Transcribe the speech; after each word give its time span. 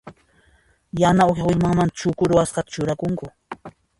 Yana 1.01 1.23
uha 1.31 1.45
willmamanta 1.47 1.95
chukuta 1.99 2.29
ruwasqata 2.29 2.69
churakunku. 2.73 3.25